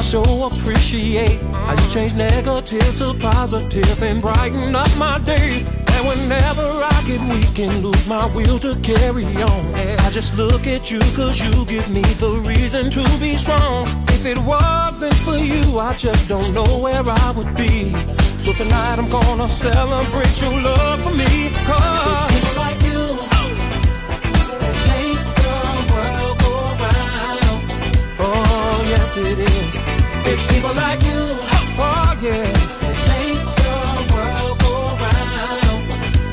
[0.00, 5.66] Show appreciate how you change negative to positive and brighten up my day.
[5.94, 10.66] And whenever I get weak and lose my will to carry on, I just look
[10.66, 13.86] at you cause you give me the reason to be strong.
[14.08, 17.90] If it wasn't for you, I just don't know where I would be.
[18.38, 21.50] So tonight I'm gonna celebrate your love for me.
[21.66, 22.31] Cause
[29.16, 29.82] yes, it is.
[30.26, 31.22] It's people like you,
[31.78, 32.46] oh yeah,
[33.08, 35.88] make the world go round.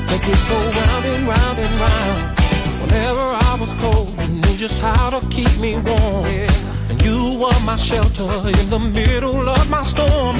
[0.06, 2.40] Make it go round and round and round.
[2.82, 6.26] Whenever I was cold, you knew just how to keep me warm.
[6.88, 10.36] And you were my shelter in the middle of my storm.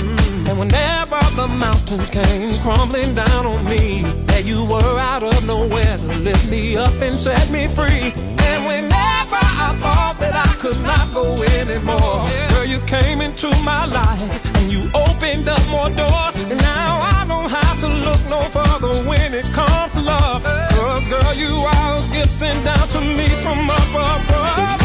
[0.48, 5.96] And whenever the mountains came crumbling down on me, that you were out of nowhere
[5.96, 8.12] to lift me up and set me free.
[8.50, 10.19] And whenever I thought
[10.60, 15.88] could not go anymore, girl, you came into my life and you opened up more
[15.88, 16.38] doors.
[16.38, 20.44] And now I don't have to look no further when it comes to love.
[20.44, 24.79] Cause, girl, you are a gift sent down to me from up above.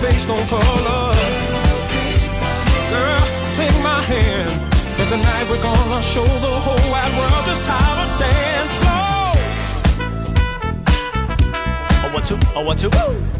[0.00, 1.14] Based on color.
[2.92, 3.24] Girl,
[3.54, 4.50] take my hand.
[5.00, 9.32] And tonight we're gonna show the whole wide world just how to dance slow.
[12.04, 13.39] I want to, I want to, woo!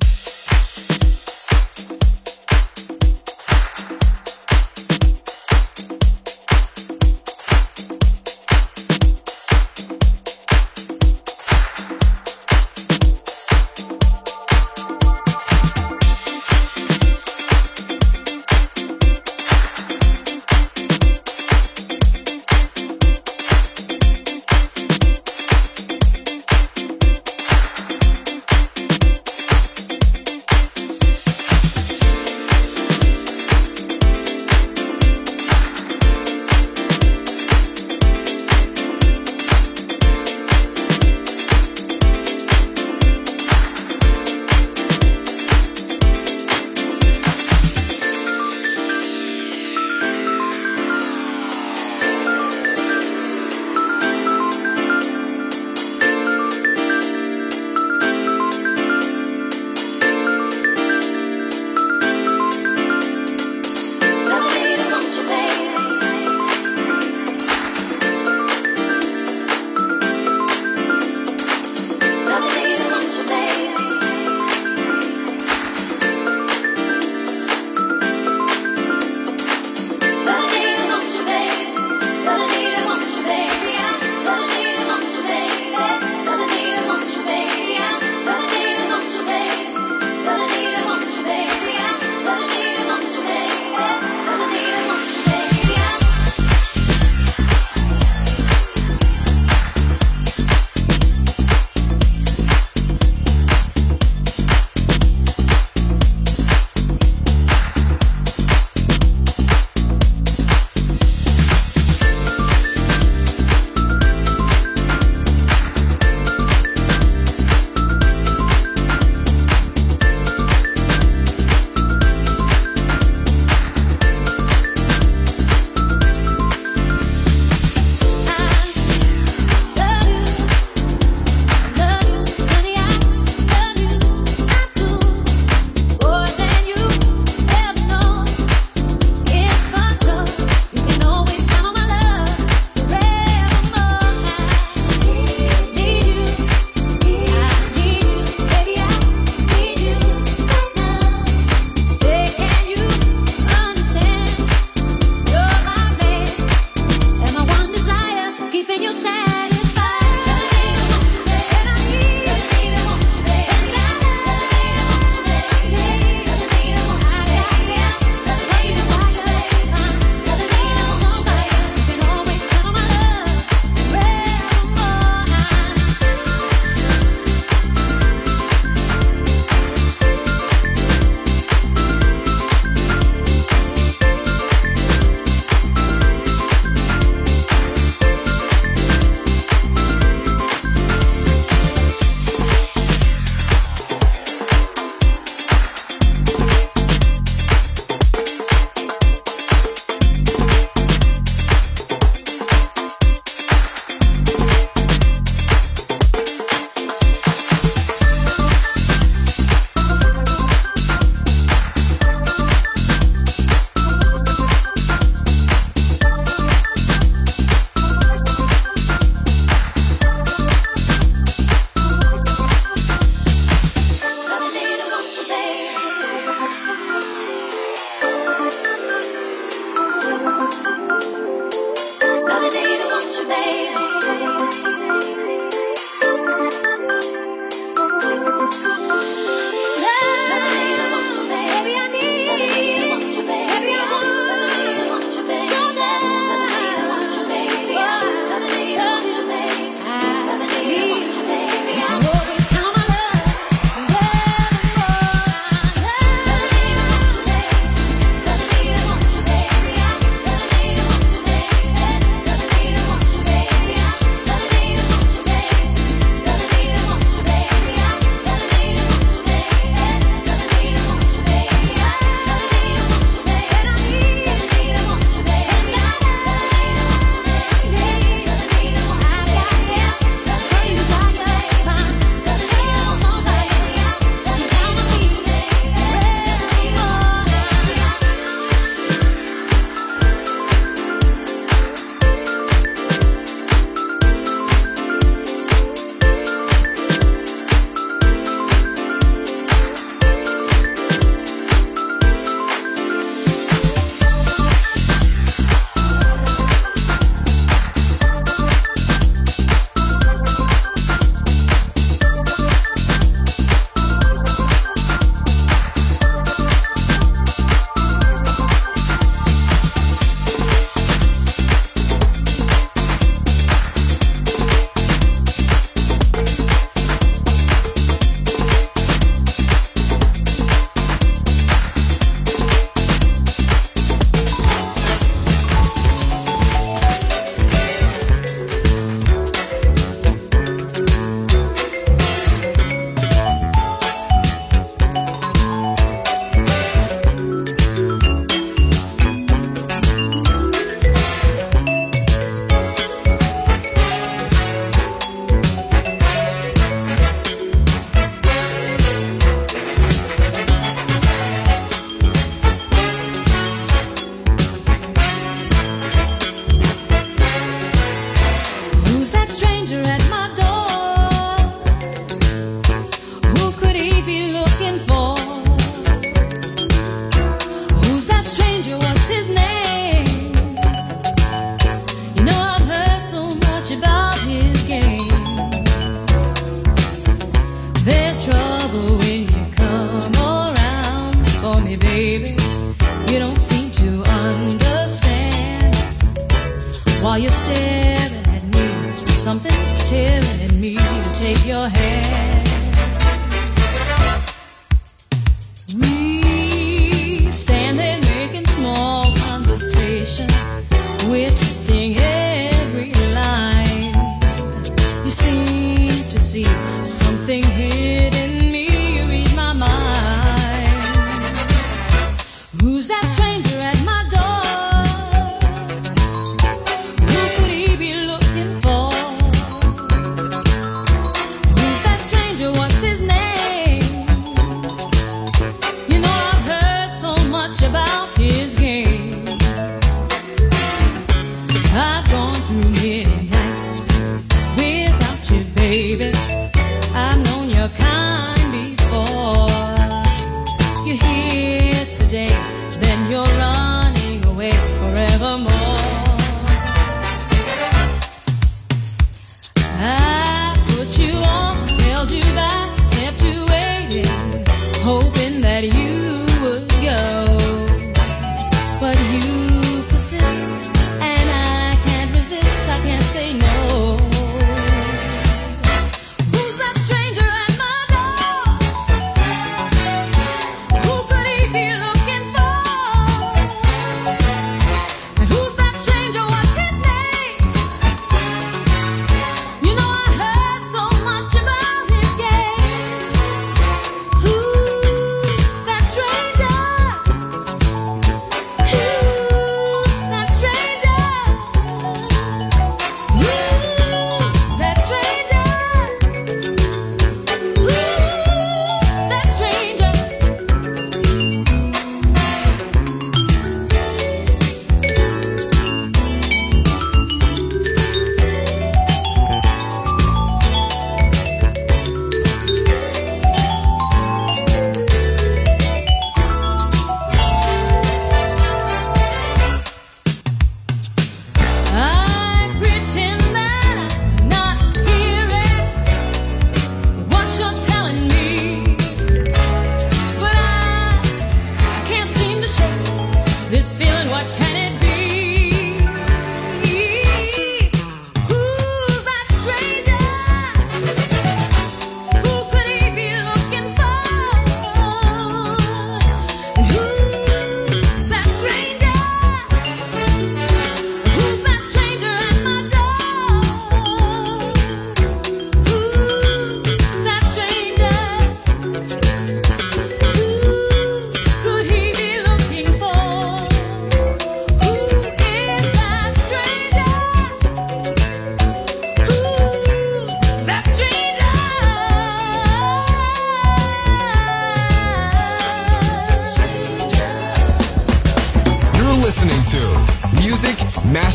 [469.09, 469.40] you.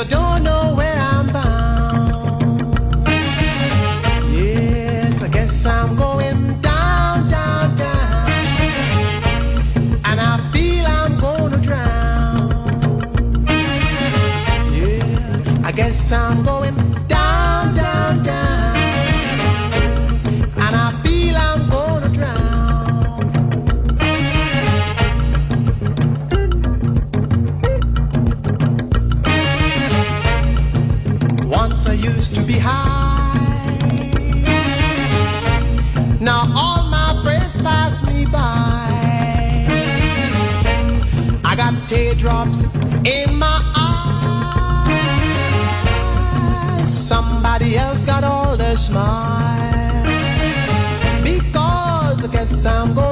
[0.00, 2.62] I don't know where I'm bound.
[4.32, 8.30] Yes, I guess I'm going down, down, down.
[10.06, 12.48] And I feel I'm gonna drown.
[14.72, 16.79] Yeah, I guess I'm going
[48.80, 50.04] smile
[51.22, 53.09] because I guess I'm going.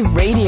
[0.00, 0.47] Radio.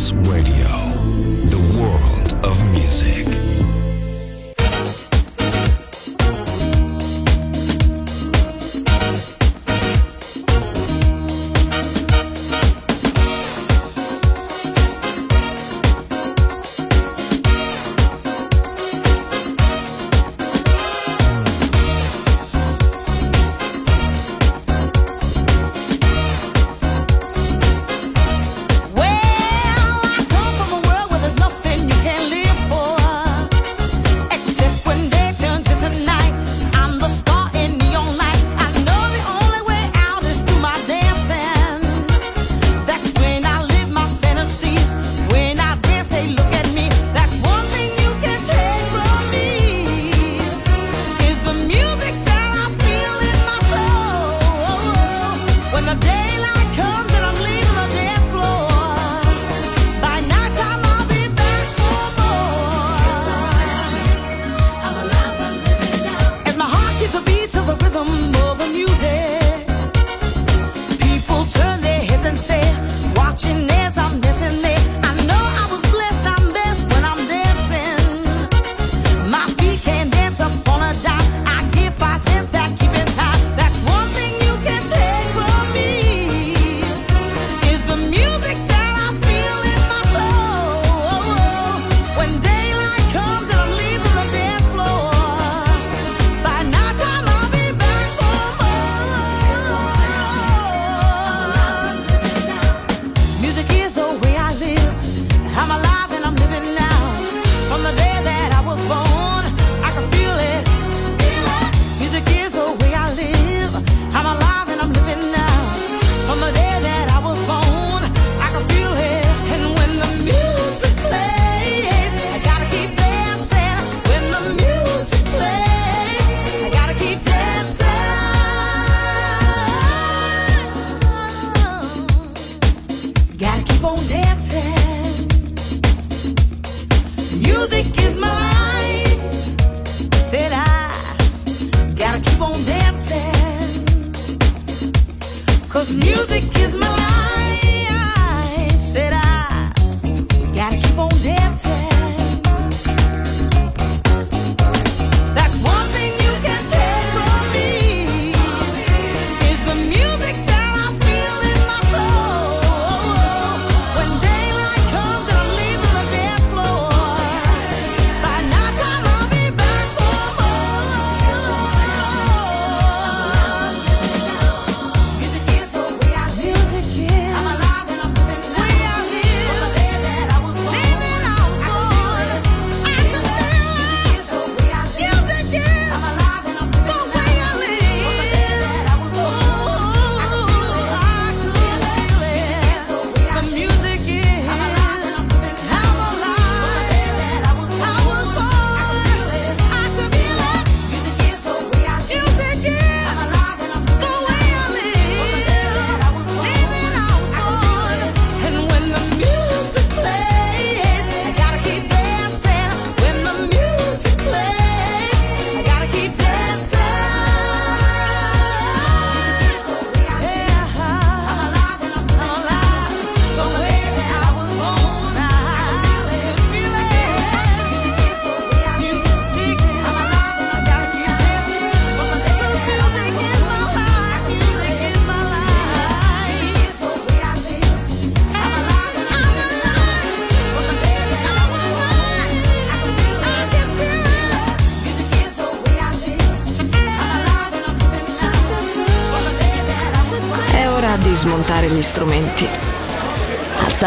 [0.00, 0.59] Masterclass Radio,